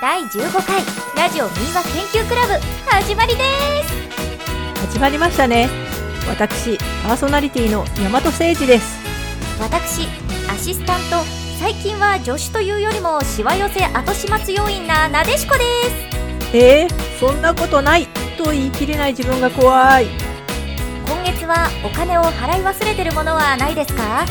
[0.00, 0.82] 第15回
[1.16, 2.52] ラジオ民話研究クラブ
[2.90, 3.42] 始まりで
[4.74, 4.86] す。
[4.92, 5.68] 始まりましたね。
[6.28, 8.98] 私パーソナリティの大和誠二です。
[9.60, 10.06] 私
[10.50, 11.24] アシスタント
[11.58, 15.64] 最近は助手というよりもしわ寄せ後始末要員ななでしこで
[16.50, 16.56] す。
[16.56, 18.06] えー、そんなことない。
[18.36, 20.06] と言い切れない自分が怖い。
[21.06, 24.26] 今月はお金を払い忘れてるものはないですか？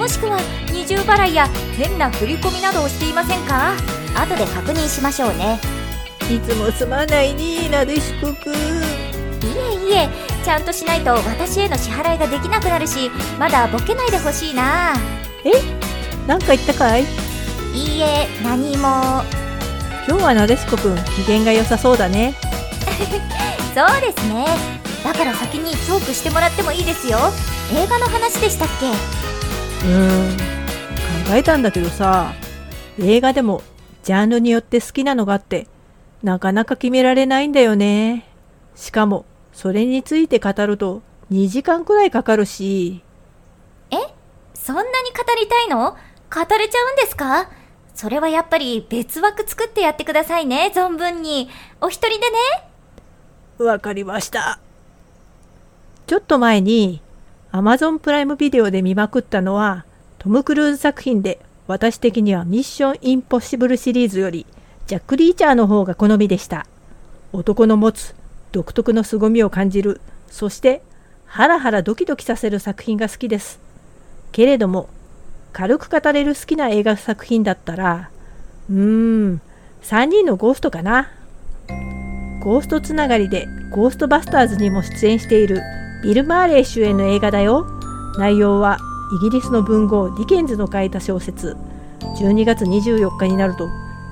[0.00, 0.38] もしくは
[0.72, 1.46] 二重払いや
[1.76, 3.74] 変な振り込みなどをしていませんか？
[4.16, 5.60] 後で確認しましょうね。
[6.34, 8.56] いつもすまないになでしこくんい
[9.90, 10.08] えいえ
[10.42, 14.94] ちゃんとしないと私への支払いができなくなるしまだボケないでほしいな。
[15.44, 15.52] え？
[16.26, 17.04] なんか言ったかい？
[17.74, 19.22] いいえ何も。
[20.08, 22.34] 今日はなでしこくん機嫌が良さそうだね。
[23.76, 24.46] そうですね。
[25.04, 27.18] だから先にトークしてもらってもいいですよ。
[27.74, 29.29] 映画の話でしたっけ？
[29.84, 30.36] うーん。
[31.30, 32.32] 考えたんだけどさ
[32.98, 33.62] 映画でも
[34.02, 35.68] ジャンルによって好きなのがあって
[36.22, 38.26] なかなか決められないんだよね。
[38.74, 43.02] しかもそれについて語ると2時間くらいかかるし。
[43.90, 43.96] え？
[44.54, 45.92] そんなに語りたいの？
[45.92, 45.96] 語
[46.58, 47.50] れちゃうんですか？
[47.94, 51.48] それはやっぱり別枠作ってやってくださいね存分に。
[51.80, 52.38] お一人でね。
[53.58, 54.58] わかりました。
[56.06, 57.02] ちょっと前に
[57.52, 59.84] Amazon プライムビデオで見まくったのは
[60.18, 64.46] トム・クルーズ作品で私的にはミッション・インポッシブルシリーズより
[64.86, 66.66] ジャック・リーチャーの方が好みでした。
[67.32, 68.14] 男の持つ
[68.52, 70.82] 独特の凄みを感じるそして
[71.26, 73.60] ハラハラドキドキさせる作品が好きです。
[74.30, 74.88] けれども
[75.52, 78.10] 軽く語れる好きな映画作品だったら
[78.68, 79.40] うーん
[79.82, 81.10] 3人のゴーストかな。
[82.40, 85.60] ゴーストつながりでゴーストバスターズにも出演している
[86.02, 87.66] ビル・マーレー主演の映画だよ。
[88.18, 88.78] 内容は
[89.12, 91.56] イギリスの文豪ディケンズの書いた小説。
[92.20, 93.68] 12月24日になると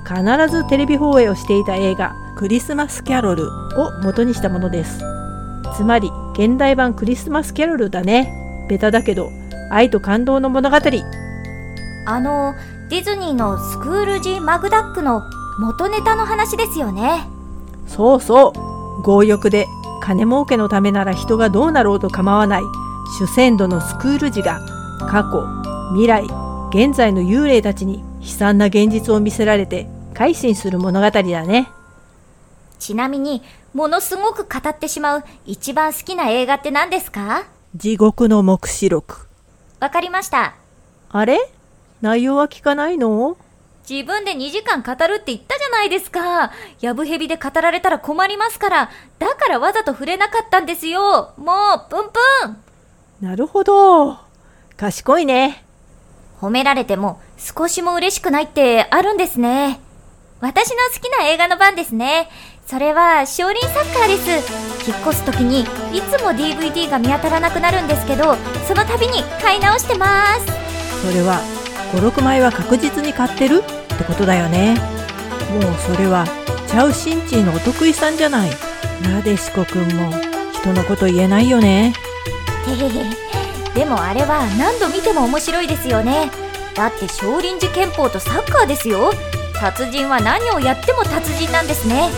[0.07, 4.99] 必ずテレビ放映をしていた映画「クリスマス・キャロル」を元にしたものです。
[5.75, 8.67] つまり現代版クリスマス・キャロルだね。
[8.69, 9.29] ベタだけど
[9.71, 10.77] 愛と感動の物語。
[12.05, 12.55] あの
[12.89, 15.21] ディズニーのスクールジ・マグダックの
[15.59, 17.27] 元ネタの話ですよね。
[17.87, 19.03] そうそう。
[19.03, 19.65] 強欲で
[19.99, 22.63] 金儲けのためなら人がどうなろうと構わない。
[23.17, 24.59] 主戦度のスクール児が
[25.09, 25.43] 過去
[25.93, 26.23] 未来
[26.69, 31.69] 現在の幽霊たちに悲惨な現実を見せられて改心する物語だね。
[32.77, 33.41] ちなみに
[33.73, 37.45] ものすごく語ってしまう一番好きな映画って何ですか？
[37.75, 39.27] 地獄の黙示録。
[39.79, 40.55] わかりました。
[41.09, 41.39] あれ？
[42.01, 43.37] 内容は聞かないの？
[43.89, 46.51] 自分で2時間語るって言ったじゃないですか。
[46.79, 48.91] やぶへびで語られたら困りますから。
[49.17, 51.33] だからわざと触れなかったんですよ。
[51.37, 51.53] も
[51.87, 52.19] う、プンプ
[53.23, 54.19] ンなるほど
[54.77, 55.65] 賢いね
[56.39, 59.79] 褒められても少しも嬉しくないってあるんですね。
[60.39, 62.29] 私の好きな映画の番ですね。
[62.67, 64.87] それは少林サッカーです。
[64.87, 65.65] 引っ越す時にい
[66.01, 68.35] つも DVD が見当たらなくなるんですけど、
[68.67, 70.45] その度に買い直してます。
[71.01, 71.58] それは
[71.93, 73.63] 56枚は確実に買ってる？
[73.63, 74.75] ってことだよね
[75.51, 76.25] もうそれは
[76.67, 78.51] チャウ・シンチーのお得意さんじゃない
[79.03, 80.11] なでしこくんも
[80.53, 81.93] 人のこと言えないよね
[82.65, 83.29] てへへ。
[83.73, 86.31] でもあれは何度見ても面白いですよね。
[86.75, 89.13] だって少林寺拳法とサッカーですよ。
[89.53, 92.09] 達人は何をやっても達人なんですね。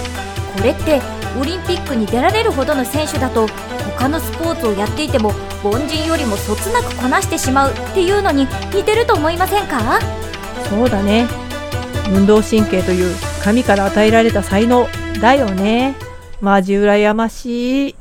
[0.56, 1.02] これって
[1.40, 3.48] オリンピックに出られるほどの選手だと
[3.98, 5.34] 他のスポーツをやっていても
[5.64, 10.00] 凡人よりもそつなくこなしてしまうっていうのに似てると思いませんか？
[10.70, 11.28] そうだね。
[12.14, 14.88] 運動神経という神から与えられた才能
[15.22, 15.96] だよね。
[16.42, 17.96] マジ羨ましい。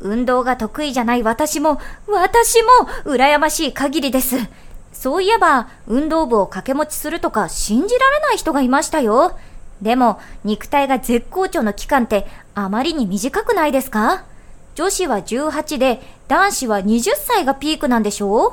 [0.00, 2.68] 運動が得意じゃない私も私も
[3.04, 4.36] 羨ましい限りです。
[4.92, 9.38] そういえば運動部を掛け持ちするとか信じられない人がいましたよ。
[9.82, 14.24] でも肉体が絶好調の期間ってあまりに短くないですか？
[14.76, 18.52] 女子は18で男子は20歳がピークなんでしょう？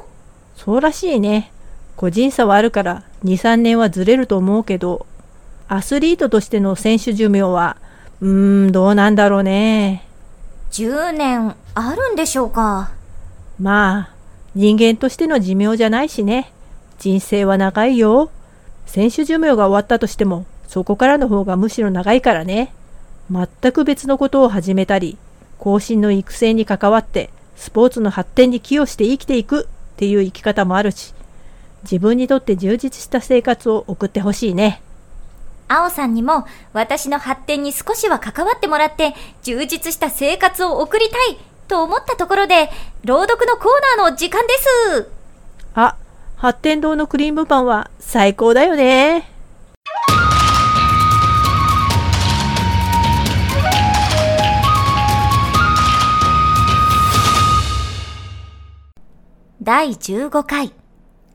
[0.55, 1.51] そうらしいね。
[1.97, 5.05] 個人差はあるから23年はずれると思うけど
[5.67, 7.75] アスリートとしての選手寿命は
[8.21, 10.07] うーんどうなんだろうね。
[10.71, 12.91] 10年あるんでしょうか？
[13.59, 14.09] まあ
[14.55, 16.53] 人間としての寿命じゃないしね。
[16.99, 18.31] 人生は長いよ。
[18.85, 22.73] 選手寿命が終わったとしてもそこからの方がむしろ長いからね。
[23.29, 25.17] 全く別のことを始めたり
[25.63, 31.13] 後進の育成に関わってスポーツの発展に寄与して生きていくっていう生き方もあるし
[31.83, 34.81] 自分にとって充実した生活を送ってほしいね。
[35.69, 41.37] 青さんにも私の発展に少しは関わってもらって充実した生活を送りたい
[41.69, 42.69] と思ったところで
[43.05, 45.09] 朗読のコーナーの時間です。
[45.75, 45.95] あ
[46.35, 49.32] 発展堂のクリームパンは最高だよね
[59.65, 60.73] 第15回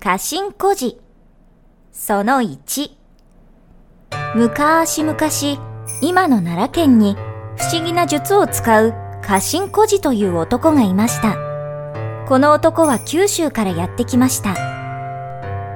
[0.01, 1.01] 家臣孤児。
[1.93, 2.91] その1
[4.35, 5.19] 昔々
[6.03, 7.17] 今の奈良県に
[7.57, 8.93] 不思議な術を使う
[9.23, 11.39] 家臣孤児という男がいました。
[12.29, 14.55] この男は九州からやってきました。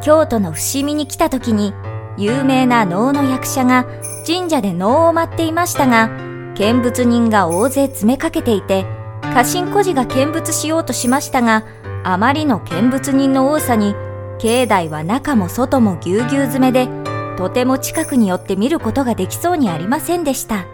[0.02, 1.72] 京都の伏見に来た時に
[2.18, 3.86] 有名な能の役者が
[4.26, 6.10] 神社で能を待っていましたが
[6.54, 8.84] 見物人が大勢詰めかけていて
[9.22, 11.64] 家臣孤児が見物しようとしましたが
[12.04, 13.94] あまりの見物人の多さに
[14.40, 16.88] 境内は中も外もぎゅうぎゅう詰めで
[17.36, 20.66] とても近くに寄って見ることができそうにありませんでした。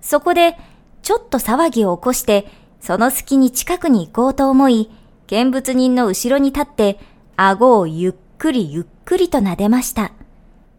[0.00, 0.56] そこで
[1.02, 2.46] ちょっと騒ぎを起こして
[2.80, 4.90] その隙に近くに行こうと思い
[5.28, 6.98] 見物人の後ろに立って
[7.36, 10.12] 顎をゆっくりゆっくりと撫でました。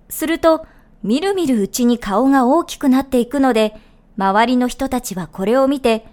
[0.09, 0.65] すると
[1.01, 3.73] みるみるうちに顔が大きくなっていくので
[4.17, 6.05] 周りの人たちはこれを見て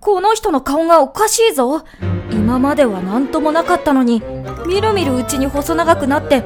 [0.00, 1.84] この人の顔がおかしいぞ。
[2.32, 4.22] 今までは何ともなかったのに
[4.66, 6.42] みるみるうちに細長くなって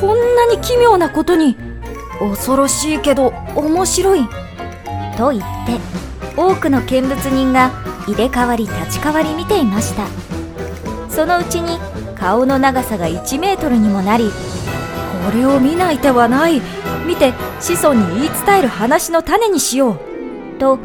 [0.00, 1.56] こんなに奇妙なことに。
[2.20, 4.28] 恐ろしいけど面白い。
[5.16, 5.80] と言って
[6.36, 7.70] 多くの見物人が
[8.06, 10.04] 入れ替わり立ち替わり見ていました。
[11.08, 11.78] そのうちに
[12.14, 14.30] 顔の長さが1メートルにもなり
[15.26, 16.62] これを見ない手はない
[17.06, 19.98] 見て子孫に言い伝える話の種にしよう。
[20.58, 20.78] と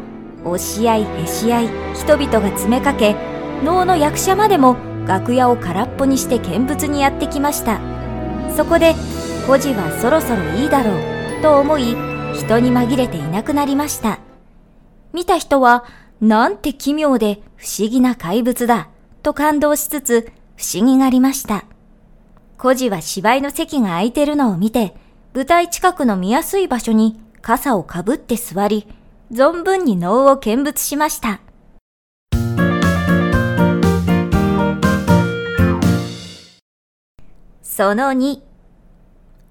[0.44, 3.14] 押し合いへし合い人々が詰めかけ
[3.62, 4.76] 能の役者までも
[5.06, 7.80] 楽屋を空っぽにして見物にやってきました。
[8.54, 8.94] そこで
[9.46, 10.92] 孤児はそろそろいいだろ
[11.38, 11.96] うと思い
[12.34, 14.20] 人に紛れていなくなりました。
[15.12, 15.84] 見た人は
[16.20, 18.88] なんて奇妙で不思議な怪物だ
[19.22, 21.64] と感動しつつ不思議がありました。
[22.58, 24.94] 孤児は芝居の席が空いてるのを見て
[25.34, 28.86] 舞台近くの見やすい場所に傘をかぶって座り
[29.32, 31.40] 存分に能を見物しました。
[37.78, 38.40] その2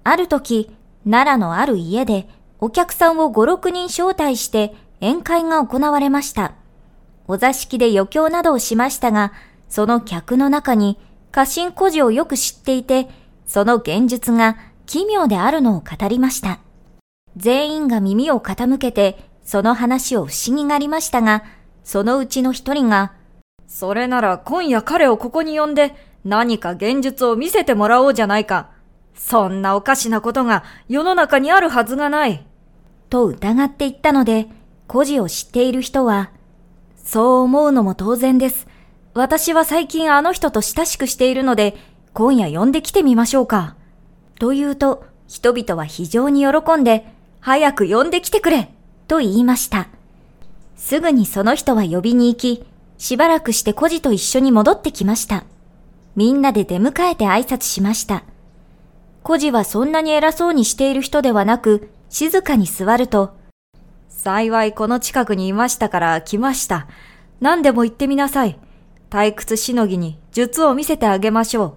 [0.04, 0.70] ある時
[1.02, 2.28] 奈良のある家で
[2.60, 6.52] お客さんを5、6人招待して宴会が行われました。
[7.26, 9.32] お座敷で余興などをしましたが、
[9.70, 10.98] その客の中に
[11.32, 13.08] 家臣孤児をよく知っていて、
[13.46, 16.60] その現実が奇妙であるのを語りました。
[17.38, 21.44] 全員が耳を傾けて、その話を不思議がりましたが、
[21.82, 23.14] そのうちの一人が、
[23.66, 25.94] それなら今夜彼をここに呼んで
[26.24, 28.70] 何か現実を見せてもらおうじゃないか。
[29.14, 32.46] そんなおかしなことが世の中にあるはずがない。
[33.10, 34.48] と疑っていったので、
[34.86, 36.30] 孤児を知っている人は、
[36.96, 38.66] そう思うのも当然です。
[39.14, 41.76] 私は最近あの人と親しくしているので、
[42.12, 43.76] 今夜呼んできてみましょうか。
[44.38, 48.72] と言うと、人々は非常に喜んで、早く呼んできてくれ
[49.06, 49.88] と言いました。
[50.76, 52.64] すぐにその人は呼びに行き、
[52.98, 55.44] しばらくして孤児と一緒に戻ってきました。
[56.18, 58.24] みんなで出迎えて挨拶しました。
[59.22, 63.36] 孤児はそんなに偉そうにしている人ではなく、静かに座ると、
[64.08, 66.88] 幸いこの近くにいましたから来ました。
[67.38, 68.58] 何でも言ってみなさい。
[69.10, 71.74] 退屈しのぎに術を見せてあげましょう。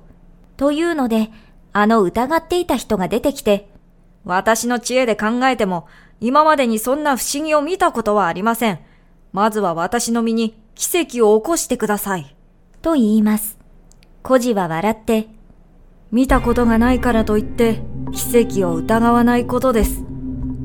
[0.58, 1.30] というので、
[1.72, 3.70] あの疑っていた人が出てきて、
[4.26, 5.86] 私の知恵で考えても、
[6.20, 8.80] 今までにそんな不思議を見たことはありません。
[9.34, 12.36] まずは私の身に奇跡を起こしてください。
[12.82, 13.61] と言います。
[14.24, 15.30] 孤児は笑って、
[16.12, 20.04] 見たことがないからといって、奇跡を疑わないことです。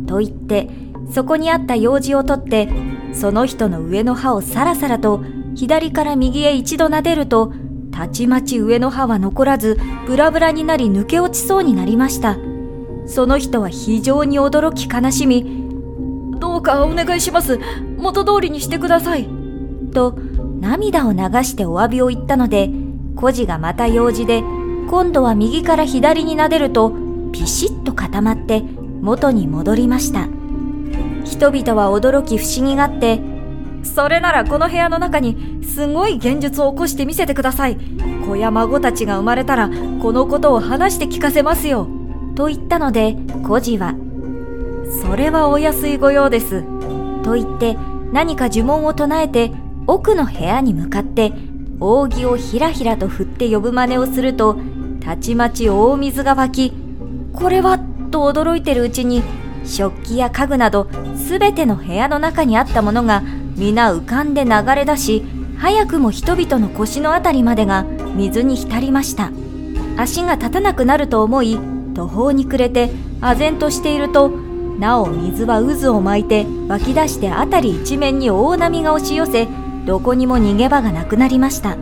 [0.06, 0.68] と言って、
[1.10, 2.68] そこにあった用事を取って、
[3.12, 5.22] その人の上の歯をさらさらと
[5.54, 7.52] 左から右へ一度撫でると、
[7.90, 12.36] たちまち上の歯は残らず、ブラブラになり抜け落ちそうになりました。
[13.06, 15.64] その人は非常に驚き悲しみ、
[16.38, 17.58] どうかお願いします。
[17.96, 19.26] 元通りにしてください。
[19.94, 20.18] と、
[20.60, 22.70] 涙を流してお詫びを言ったので、
[23.16, 24.42] 孤児がまた用事で、
[24.88, 26.92] 今度は右から左に撫でると、
[27.32, 28.62] ピシッと固まって
[29.00, 30.28] 元に戻りました。
[31.25, 33.20] 人々は驚き不思議がって、
[33.82, 37.76] それならこの部屋の中にすごい現実を起こしてみせてください。
[38.26, 39.70] 子や孫たちが生まれたら
[40.02, 41.88] このことを話して聞かせますよ。
[42.35, 43.94] と言ったので、孤児は、
[45.02, 46.62] それはお安い御用です。
[47.23, 47.76] と言って
[48.12, 49.52] 何か呪文を唱えて
[49.87, 51.32] 奥の部屋に向かって
[51.80, 54.56] 扇をひらひらと振って呼ぶ真似をすると
[55.00, 56.73] たちまち大水が湧き
[57.33, 57.78] これは
[58.11, 59.23] と驚いてるうちに
[59.64, 63.23] 食器や家具などすべての部屋の中にあったものが
[63.56, 65.23] 皆浮かんで流れ出し
[65.59, 69.30] 早くも人々の腰のあたりまでが水に浸りました。
[69.97, 71.59] 足が立たなくなると思い
[71.95, 72.90] 途方に暮れて
[73.21, 79.49] 唖然としているとなお水は渦を巻いて湧き出して辺り一面に大波が押し寄せ
[79.87, 81.76] どこにも逃げ場がなくなりました。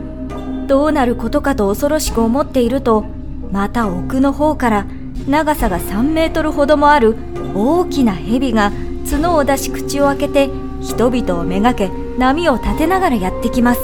[0.67, 3.05] どうなることかと恐ろしく思っていると
[3.51, 4.87] また奥の方から
[5.27, 7.15] 長さが3メートルほどもある
[7.53, 8.71] 大きな蛇が
[9.09, 10.49] 角を出し口を開けて
[10.81, 13.81] 人々をめがけ波を立てながらやってきます。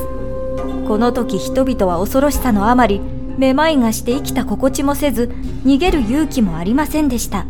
[0.88, 3.00] この時人々は恐ろしさのあまり
[3.38, 5.32] めまいがして生きた心地もせず
[5.66, 7.46] 逃げる勇気もありませんでした。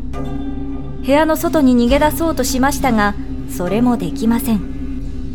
[1.05, 3.15] 部屋の外に逃げ出そうとしましたが
[3.49, 4.70] それもできません。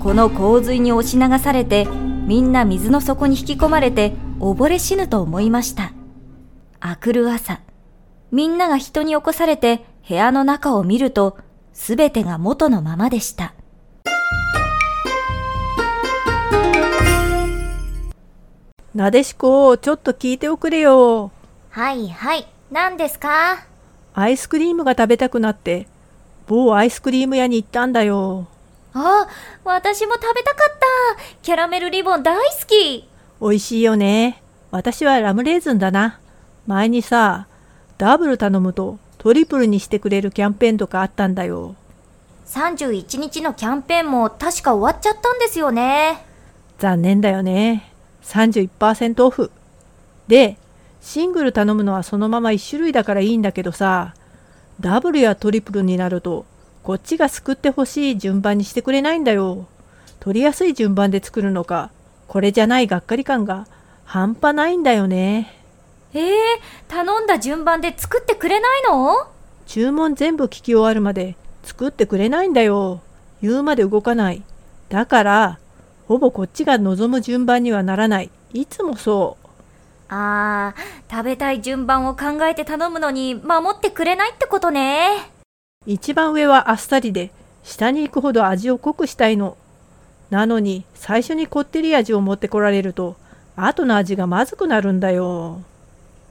[0.07, 5.93] この洪水に押し流されてみんな水の底に引き込まれて溺れ死ぬと思いました
[6.79, 7.61] あくる朝
[8.31, 11.39] みんなが人に起こされて部屋の中を見ると
[11.73, 13.53] すべてが元のままでした
[18.95, 21.33] なでしこ、ちょっと聞いておくれよ。
[21.71, 22.47] はいはい。
[22.71, 23.67] 何ですか？
[24.15, 25.89] アイスクリームが食べたくなって、
[26.47, 28.47] 某アイスクリーム屋に行ったんだよ。
[28.99, 29.29] あ、
[29.65, 30.79] 私も食べたかっ
[31.17, 31.37] た。
[31.43, 33.07] キャラメルリボン大好き。
[33.41, 34.43] 美味しいよね。
[34.71, 36.19] 私はラムレーズンだな。
[36.67, 37.47] 前にさ、
[37.99, 41.75] ダブル頼むとトリプルにしてくれるキャンペーンとかあったんだよ。
[42.47, 46.25] 31日のキャンペーンも確か終わっちゃったんですよね。
[46.79, 47.93] 残念だよね。
[48.23, 49.51] 31%オフ。
[50.27, 50.57] で、
[51.03, 54.15] シングル頼むのはそのまま1種類だからいいんだけどさ、
[54.81, 56.47] ダブルやトリプルになると、
[56.87, 59.67] こっちが救ってほしい順番にしてくれないんだよ。
[60.21, 61.91] 取りやすい順番で作るのか、
[62.29, 63.67] これじゃないがっかり感が
[64.05, 65.53] 半端ないんだよね。
[66.15, 66.31] えー、
[66.87, 69.27] 頼んだ順番で作ってくれないの？
[69.67, 73.01] 注文全部聞き終わるまで作ってくれないんだよ。
[73.43, 74.45] 言うまで動かない。
[74.89, 75.59] だから、
[76.07, 78.31] ほぼこっちが望む順番にはならない。
[78.53, 79.47] いつもそう。
[80.09, 85.33] あー、食べたい順番を考えて頼むのに守ってくれないってことね。
[85.87, 87.31] 一番上はあっさりで、
[87.63, 89.57] 下に行くほど味を濃くしたいの。
[90.31, 93.17] なのに、最初にこってり味を持ってこられると、
[93.57, 95.61] 後の味がまずくなるんだよ。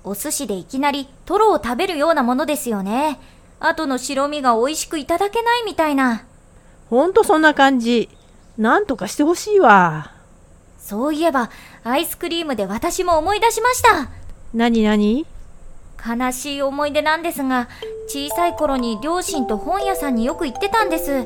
[0.03, 3.19] お寿司でいきなりトロを食べるようなものですよね。
[3.59, 6.25] 後の白身が美味しくいただけないみたいな。
[6.89, 8.09] ほんとそんな感じ。
[8.57, 10.11] なんとかしてほしいわ。
[10.77, 11.49] そういえば、
[11.83, 14.09] アイスクリームで私も思い出しました。
[14.53, 15.25] なになに
[16.07, 17.67] 悲しい思い出なんですが、
[18.07, 21.25] 小さい頃に両親と本屋さんによく行ってたんです。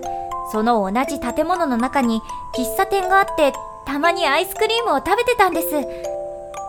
[0.51, 2.21] その同じ建物の中に
[2.55, 3.53] 喫茶店があって、
[3.85, 5.67] たまにアイスクリームを食べてたんです。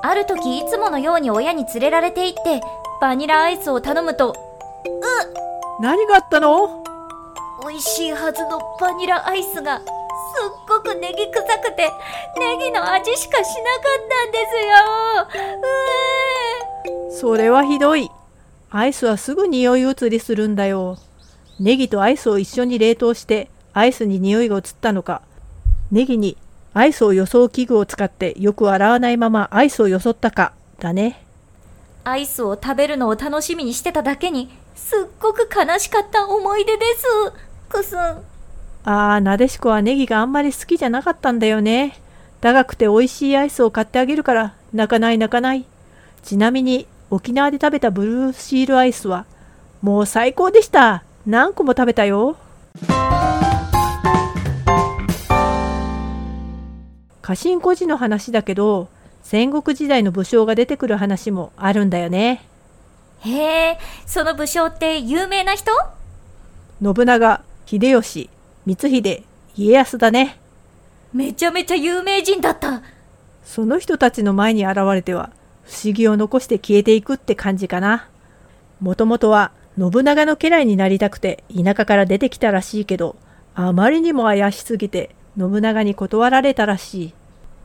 [0.03, 2.61] ある時いつものように親に連れられて行って、
[3.01, 4.35] バニラアイスを頼むと、
[5.81, 6.83] 何があったの？
[7.69, 9.87] 美味しいはずのバニラアイスが、すっ
[10.69, 11.91] ごくネギ臭くて、
[12.39, 15.53] ネギの味しかしなかったんですよ。
[16.17, 16.20] う
[17.21, 18.11] それはひどい。
[18.71, 20.97] アイスはすぐ匂い移りするんだよ。
[21.59, 25.21] ネギとアイスを一緒に冷凍して、アイスに匂いが移ったのか。
[25.91, 26.39] ネギに
[26.73, 30.55] アイスを装う器具を使ってよく洗わないままアイスをよそったか。
[30.79, 31.23] だね。
[32.05, 37.05] アイスを食べるのを楽しみにしてただけに、すっごく悲しかった思い出です。
[37.69, 37.99] くすん。
[37.99, 38.23] あ
[38.85, 42.01] あ、なでしこはネギがあんまり好きじゃなかったんだよね。
[42.41, 45.67] 高くて美味しいアイスを買ってあげるから、泣かない泣かない。
[46.23, 49.27] ちなみに、沖縄で食べたブルーシールアイスは、
[49.83, 51.03] もう最高でした。
[51.27, 52.37] 何個も食べたよ。
[57.21, 58.89] 家臣孤児の話だけど、
[59.25, 62.45] 戦国時代の武将が出てくる話もあるんだよね。
[63.21, 65.73] へえ、その武将って有名な人？
[66.81, 68.31] 信長、秀吉、
[68.67, 69.25] 光秀、
[69.57, 70.39] 家康だね。
[71.13, 72.83] めちゃめちゃ有名人だった。
[73.45, 75.31] その人たちの前に現れては
[75.71, 78.09] 不思議を残して消えていくって感じかな。
[78.81, 83.15] もともとは信長の家来になりたくて田舎から出てきたらしいけど、
[83.55, 87.15] あまりにも怪しすぎて信長に断られたらしい。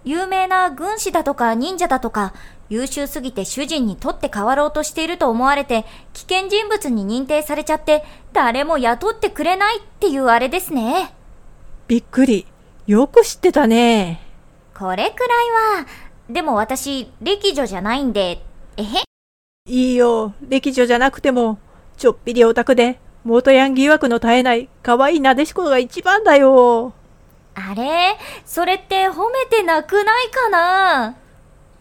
[0.03, 2.33] 有名な軍師だとか忍者だとか、
[2.69, 5.83] 優秀すぎて主人に取って代わろうとしていると思われて、
[6.13, 11.11] 危険人物に認定されちゃって、誰も雇ってくれないっていうあれですね。
[11.87, 12.45] びっくり。
[12.85, 14.21] よく知ってたね。
[14.77, 15.87] これくらいは、
[16.29, 18.41] でも私、歴女じゃないんで、
[18.77, 19.03] えへ
[19.69, 20.33] いいよ。
[20.47, 21.59] 歴女じゃなくても、
[21.97, 26.93] ちょっぴりオタクで、元ヤン疑惑の絶えない可愛いなでしこが一番だよ。
[27.53, 28.17] あれ？
[28.43, 31.15] それって褒めてなくないかな？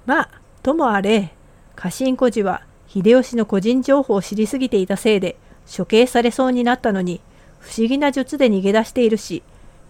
[0.06, 0.30] まあ、
[0.62, 1.34] ともあれ、
[1.74, 5.36] 家臣孤児は秀吉の個人情報を知りすぎていたせいで
[5.74, 7.22] 処刑されそうになったのに、
[7.60, 9.42] 不思議な術で逃げ出しているし、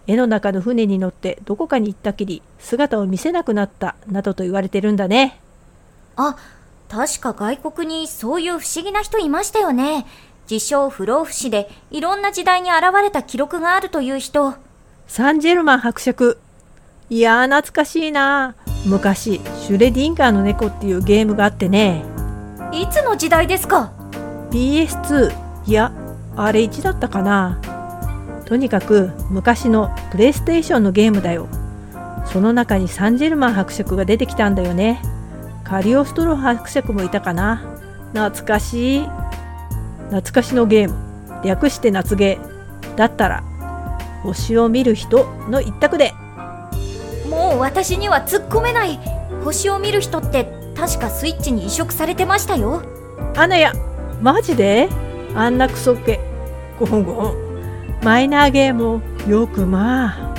[0.07, 5.39] 絵の中の船に乗ってどこかに行ったきり姿を見せなくなったなどと言われてるんだね。
[6.15, 6.37] あ、
[6.89, 10.05] 確か外国にそういう不思議な人いましたよね。
[10.49, 14.53] 自称不老不死でいろんな時代に現れた記録があるという人。
[15.07, 16.39] サンジェルマン伯爵。
[17.09, 18.55] いやー懐かしいな。
[18.85, 22.05] 昔シュレディンガーの猫っていうゲームがあってね
[22.71, 23.91] いつの時代ですか
[24.51, 25.33] ？PS2
[25.65, 25.91] いや
[26.35, 27.59] あれ1だったかな？
[28.45, 31.47] とにかく昔のプレイステーションのゲームだよ。
[32.25, 35.01] その中にサンジェルマン伯爵が出てきたんだよね。
[35.63, 37.63] カリオストロ伯爵もいたかな。
[38.13, 39.09] 懐かしい。
[40.09, 41.41] 懐かしのゲーム。
[41.43, 42.95] 略して夏ゲー。
[42.95, 43.43] だったら
[44.23, 46.13] 星を見る人の一択で。
[47.29, 48.99] もう私には突っ込めない。
[49.43, 52.83] 星を見る人って確かスイッチに移植されてましたよ。
[53.35, 53.73] あなや
[54.21, 54.87] マジで？
[55.35, 56.19] あんなクソけ。
[56.79, 57.44] ゴンゴン
[58.03, 60.35] マイナーゲームをよくまあ。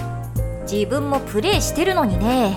[0.71, 2.57] 自分もプレイしてるのにね。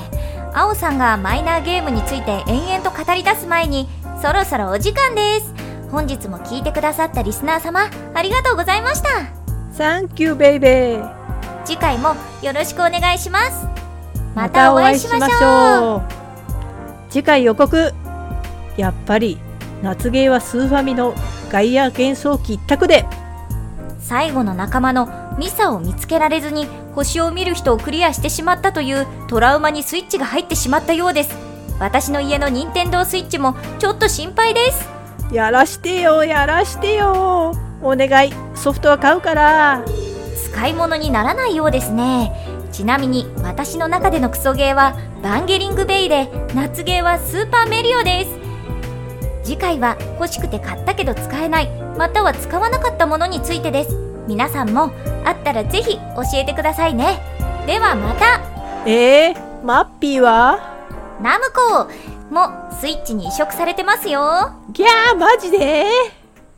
[0.53, 3.87] 青さんがマイナーゲームについて延々と語り出す前に
[4.21, 5.53] そろそろお時間です。
[5.91, 9.09] 本日も聞いてくださったリスナー様ありがとうございました。
[9.71, 11.19] サンキューベイベー
[11.65, 13.65] 次回もよろしくお願いします。
[14.35, 16.01] ままたお会いしましょう。
[17.09, 17.93] 次回予告。
[18.77, 19.39] やっぱり
[19.81, 21.13] 夏ゲーはスーファミの
[21.51, 23.05] ガイア幻想機一択で
[24.09, 31.37] 最後の仲間のミサを見つけられずに星を見る人をクリアしてしまったというトラウマにスイッチが入ってしまったようです。
[31.79, 34.89] 私の家の任天堂スイッチもちょっと心配です。
[35.31, 37.53] やらしてよやらしてよ。
[37.83, 38.33] お願い。
[38.55, 39.85] ソフトは買うから。
[40.43, 42.33] 使い物にならないようですね。
[42.71, 48.31] ちなみに私の中でのクソゲーはバンゲリングベイで夏ゲーはスーパーメリオです。
[49.43, 53.93] 次回は欲しくて買ったけど使えないまたは使わなかったものについてです。
[54.25, 54.89] 皆さんも
[55.25, 56.01] あったらぜひ教
[56.35, 57.19] えてくださいね。
[57.67, 58.39] ではまた。
[58.89, 60.77] えー、マッピーは？
[61.21, 61.89] ナムコ
[62.33, 64.53] もスイッチに移植されてますよ。
[64.71, 65.87] ギャーマジで？